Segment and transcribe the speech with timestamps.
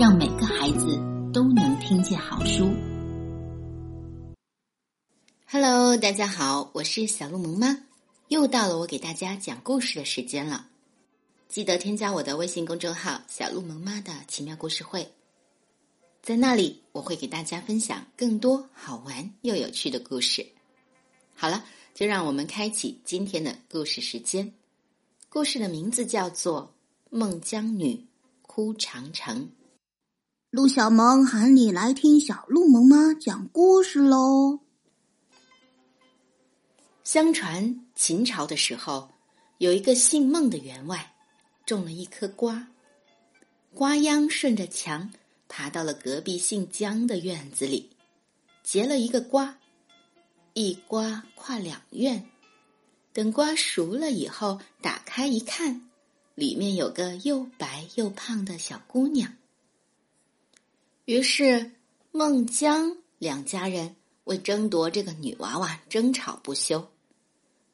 [0.00, 0.96] 让每个孩子
[1.30, 2.72] 都能听见好书。
[5.44, 7.84] Hello，大家好，我是小鹿萌妈，
[8.28, 10.66] 又到了我给大家讲故事的时间了。
[11.50, 15.06] 记得添加我的微信公众号“小鹿萌妈的奇妙故事会”，
[16.22, 20.46] 在那里我会给大家分享更多好玩又有趣的故事。
[21.36, 21.62] 好了，
[21.92, 24.50] 就让我们开启今天的故事时间。
[25.28, 26.72] 故事的名字叫做
[27.10, 28.02] 《孟姜女
[28.40, 29.42] 哭长城》。
[30.50, 34.58] 陆小萌喊你来听小鹿萌妈讲故事喽。
[37.04, 39.08] 相传秦朝的时候，
[39.58, 41.14] 有一个姓孟的员外，
[41.64, 42.66] 种了一颗瓜，
[43.72, 45.12] 瓜秧顺着墙
[45.48, 47.88] 爬到了隔壁姓姜的院子里，
[48.64, 49.56] 结了一个瓜，
[50.54, 52.28] 一瓜跨两院。
[53.12, 55.88] 等瓜熟了以后，打开一看，
[56.34, 59.32] 里面有个又白又胖的小姑娘。
[61.06, 61.72] 于是，
[62.12, 66.88] 孟姜两家人为争夺这个女娃娃争吵不休。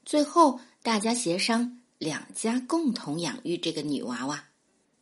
[0.05, 4.44] 最后，大家协商，两家共同养育这个女娃娃，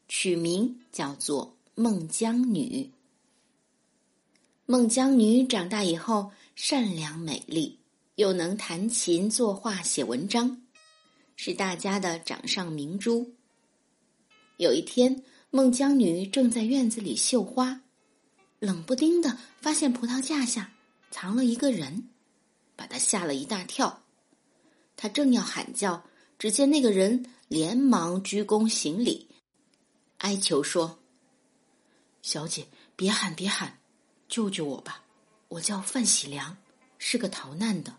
[0.09, 2.91] 取名叫做孟姜女。
[4.67, 7.79] 孟姜女长大以后，善良美丽，
[8.17, 10.63] 又能弹琴、作画、写文章，
[11.37, 13.31] 是大家的掌上明珠。
[14.57, 17.83] 有一天，孟姜女正在院子里绣花。
[18.65, 20.73] 冷不丁的发现葡萄架下
[21.11, 22.09] 藏了一个人，
[22.75, 24.03] 把他吓了一大跳。
[24.97, 26.05] 他正要喊叫，
[26.39, 29.29] 只见那个人连忙鞠躬行礼，
[30.19, 30.99] 哀求说
[32.23, 33.79] ：“小姐，别喊别喊，
[34.29, 35.03] 救救我吧！
[35.49, 36.57] 我叫范喜良，
[36.99, 37.95] 是个逃难的。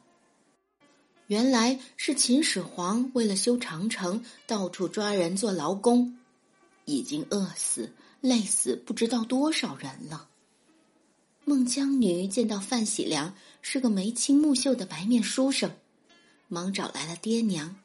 [1.27, 6.17] 原来是秦始皇为了修长城，到处抓人做劳工，
[6.85, 10.29] 已经饿死、累死不知道多少人了。”
[11.47, 15.71] 孟姜女见到范喜良是个眉清目秀的白面书生，
[16.47, 17.75] 忙找来了爹娘。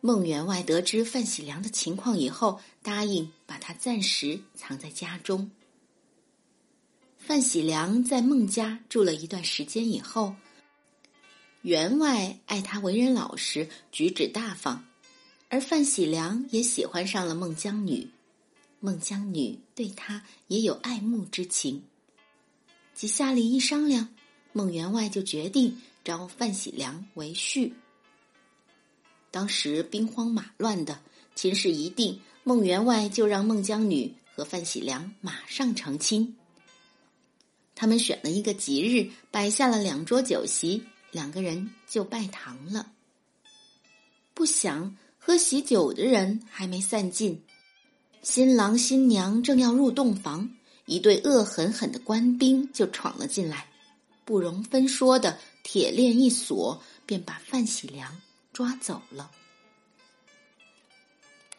[0.00, 5.50] 孟员外得知范喜良的情况以后，答应把他暂时藏在家中。
[7.18, 10.34] 范喜良在孟家住了一段时间以后，
[11.60, 14.86] 员外爱他为人老实、举止大方，
[15.50, 18.08] 而范喜良也喜欢上了孟姜女，
[18.80, 21.82] 孟姜女对他也有爱慕之情。
[22.94, 24.08] 几下里一商量，
[24.52, 27.72] 孟员外就决定招范喜良为婿。
[29.32, 31.00] 当时兵荒马乱的，
[31.34, 36.36] 亲事一定，孟员外就让孟姜女和范喜良马上成亲。
[37.74, 42.92] 他们选了一个吉日，摆下了两桌酒席，两个人就拜堂了。
[44.34, 47.42] 不想喝喜酒的人还没散尽，
[48.22, 50.48] 新郎新娘正要入洞房。
[50.86, 53.68] 一队恶狠狠的官兵就闯了进来，
[54.24, 58.20] 不容分说的铁链一锁，便把范喜良
[58.52, 59.30] 抓走了。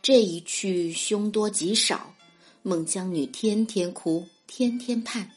[0.02, 2.14] 这一去凶多吉少，
[2.62, 5.32] 孟姜女天天哭，天天盼，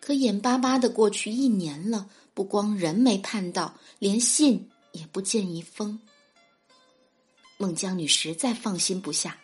[0.00, 6.00] 可眼巴巴的过去一年了，不光人没盼到，连信也不见一封。
[7.56, 9.38] 孟姜女实在放心不下，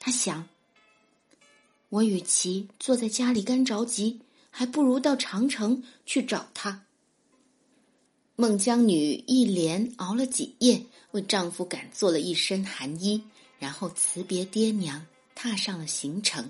[0.00, 0.48] 她想。
[1.92, 4.18] 我与其坐在家里干着急，
[4.50, 6.86] 还不如到长城去找他。
[8.34, 13.22] 孟姜女一连熬了几夜，为丈夫赶做了一身寒衣，
[13.58, 16.48] 然后辞别爹娘，踏上了行程。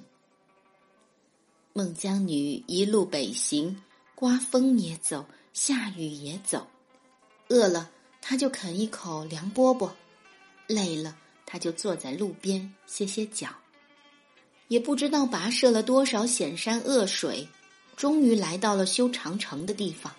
[1.72, 3.82] 孟姜女一路北行，
[4.14, 6.68] 刮风也走，下雨也走，
[7.48, 9.90] 饿了她就啃一口凉饽饽，
[10.68, 13.48] 累了她就坐在路边歇歇脚。
[14.72, 17.46] 也不知道跋涉了多少险山恶水，
[17.94, 20.10] 终于来到了修长城的地方。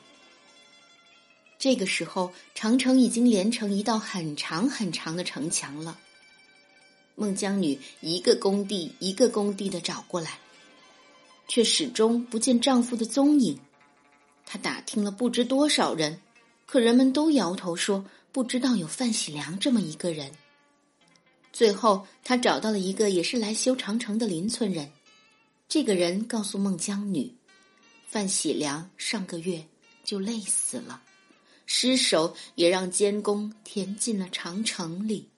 [1.58, 5.98] 这个时候，长城已经连成一道很长很长的城墙了。
[7.16, 10.38] 孟姜女一个工地一个工地的找过来，
[11.48, 13.58] 却始终不见丈夫的踪影。
[14.46, 16.22] 她打听了不知多少人，
[16.68, 20.32] 可人们都摇头说不知道有范喜良这么一个人。
[21.54, 24.92] 最后，他找到了一个也是来修长城的邻村人。
[25.70, 27.32] 这个人告诉孟姜女，
[28.08, 29.64] 范喜良上个月
[30.04, 31.04] 就累死了，
[31.68, 35.30] 尸首也让监工填进了长城里。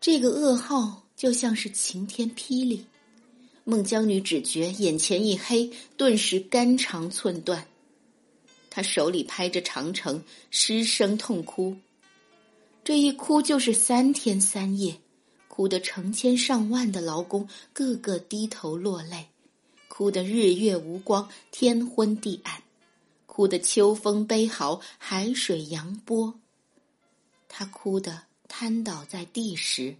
[0.00, 2.86] 这个噩耗就像是晴天霹雳，
[3.64, 7.66] 孟姜女只觉眼前一黑，顿时肝肠寸断。
[8.70, 10.22] 她手里拍着长城，
[10.52, 11.76] 失声痛哭。
[12.86, 15.00] 这一哭就是三天三夜，
[15.48, 19.26] 哭得成千上万的劳工个个低头落泪，
[19.88, 22.62] 哭得日月无光，天昏地暗，
[23.26, 26.38] 哭得秋风悲嚎，海水扬波。
[27.48, 29.96] 他哭得瘫倒在地时，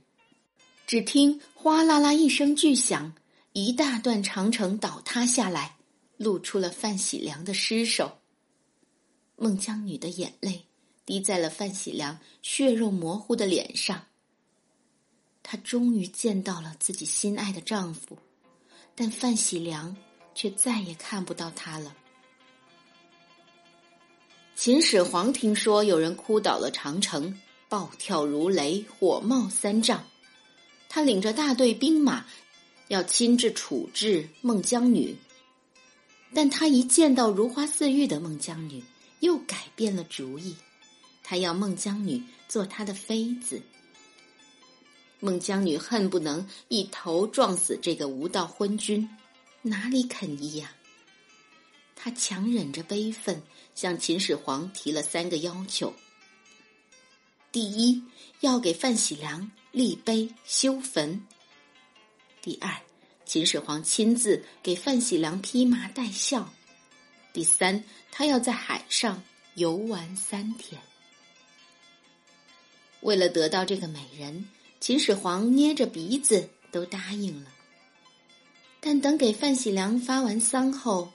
[0.87, 3.13] 只听哗啦啦一声巨响，
[3.53, 5.77] 一大段长城倒塌下来，
[6.17, 8.19] 露出了范喜良的尸首。
[9.35, 10.67] 孟姜女的眼泪
[11.07, 14.05] 滴在了范喜良血肉模糊的脸上。
[15.43, 18.19] 她终于见到了自己心爱的丈夫，
[18.95, 19.97] 但范喜良
[20.35, 21.97] 却再也看不到她了。
[24.57, 27.39] 秦始皇听说有人哭倒了长城，
[27.69, 30.05] 暴跳如雷，火冒三丈。
[30.89, 32.25] 他领着大队兵马，
[32.89, 35.17] 要亲自处置孟姜女。
[36.35, 38.83] 但他一见到如花似玉的孟姜女，
[39.21, 40.57] 又改变了主意，
[41.29, 43.61] 他要孟姜女做他的妃子。
[45.19, 49.09] 孟姜女恨不能一头撞死这个无道昏君，
[49.61, 50.73] 哪里肯依呀？
[51.97, 53.43] 她强忍着悲愤，
[53.75, 55.93] 向秦始皇提了三个要求：
[57.51, 58.01] 第一，
[58.39, 61.19] 要给范喜良立碑修坟；
[62.41, 62.71] 第二，
[63.25, 66.49] 秦始皇亲自给范喜良披麻戴孝；
[67.33, 67.83] 第三，
[68.13, 69.21] 他要在海上
[69.57, 70.81] 游玩三天。
[73.07, 74.45] 为了得到这个美人。
[74.81, 77.51] 秦始皇捏着鼻子都答应了，
[78.81, 81.11] 但等给范喜良发完丧后，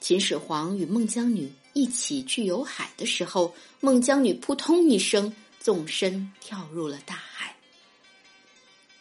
[0.00, 7.54] 秦始皇与孟姜女一起去游海的时候，孟姜女扑通一声纵身跳入了大海。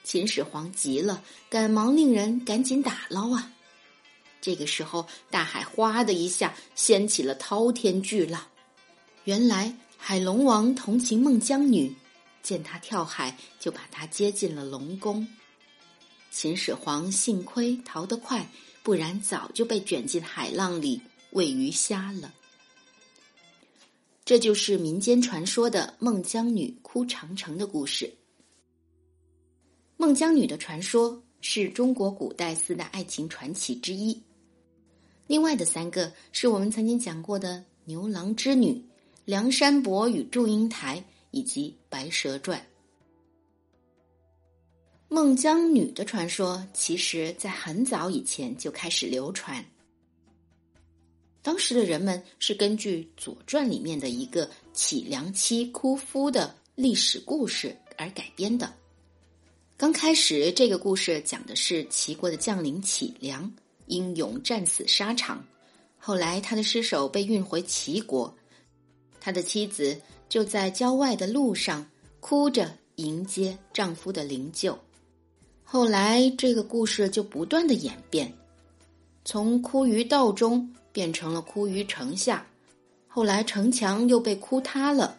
[0.03, 3.51] 秦始皇急了，赶忙令人赶紧打捞啊！
[4.41, 8.45] 这个时候，大海哗的一下掀起了滔天巨浪，
[9.23, 11.95] 原来海龙王同情孟姜女。
[12.41, 15.27] 见他跳海，就把他接进了龙宫。
[16.29, 18.49] 秦始皇幸亏逃得快，
[18.83, 21.01] 不然早就被卷进海浪里
[21.31, 22.33] 喂鱼虾了。
[24.23, 28.13] 这就是民间传说的孟姜女哭长城的故事。
[29.97, 34.21] 孟姜女的传说是中国古代四大爱情传奇之一，
[35.27, 38.81] 另外的三个是我们曾经讲过的牛郎织女、
[39.25, 41.03] 梁山伯与祝英台。
[41.31, 42.59] 以及《白蛇传》，
[45.07, 49.65] 孟姜女的传说，其实在很早以前就开始流传。
[51.41, 58.71] 当时的人们是根据《左传》里面的一个乞良妻哭夫的历史故事而改编的。
[59.77, 63.51] 刚开始，这个故事讲的是齐国的将领乞良
[63.87, 65.43] 英勇战死沙场，
[65.97, 68.35] 后来他的尸首被运回齐国，
[69.21, 69.99] 他的妻子。
[70.31, 71.85] 就在郊外的路上，
[72.21, 74.73] 哭着迎接丈夫的灵柩。
[75.61, 78.31] 后来，这个故事就不断的演变，
[79.25, 82.47] 从哭于道中变成了哭于城下，
[83.09, 85.17] 后来城墙又被哭塌了，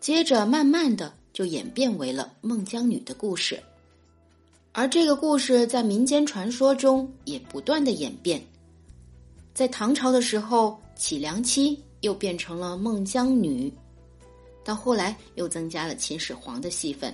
[0.00, 3.62] 接着慢慢的就演变为了孟姜女的故事。
[4.72, 8.44] 而这个故事在民间传说中也不断的演变，
[9.54, 13.72] 在唐朝的时候，乞良妻又变成了孟姜女。
[14.64, 17.12] 到后来又增加了秦始皇的戏份，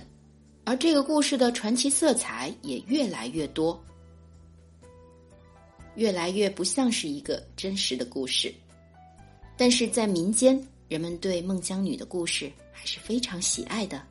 [0.63, 3.81] 而这个故事的传奇色彩也越来越多，
[5.95, 8.53] 越来越不像是一个真实的故事。
[9.57, 14.01] 但是在民间，人们对孟姜女的故事还是非常喜爱的，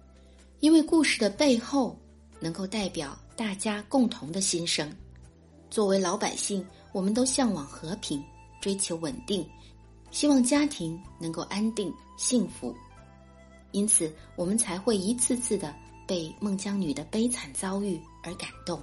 [0.60, 1.96] 因为故事的背后
[2.40, 4.90] 能够代表大家共同的心声。
[5.70, 8.22] 作为老百姓，我们都向往和平，
[8.60, 9.46] 追求稳定，
[10.10, 12.74] 希望家庭能够安定幸福。
[13.72, 15.74] 因此，我们才会一次次的
[16.06, 18.80] 被孟姜女的悲惨遭遇而感动。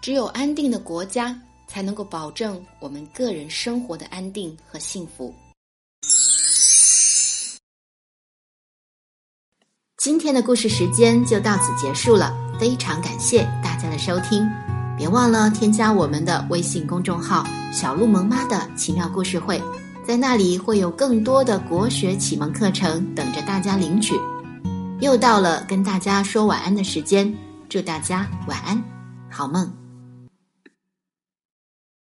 [0.00, 1.38] 只有安定的国家，
[1.68, 5.32] 才能够保证我们个人生活的安定和幸福。
[9.98, 14.44] 今天的故事时间就到此结束了，非常感谢大家的收听，
[14.98, 19.62] 别忘了添加我们的微信公众号“小鹿萌妈的奇妙故事会”。
[20.06, 24.14] 在那里会有更多的国学启蒙课程等着大家领取。
[25.00, 27.32] 又到了跟大家说晚安的时间，
[27.68, 28.82] 祝大家晚安，
[29.30, 29.81] 好梦。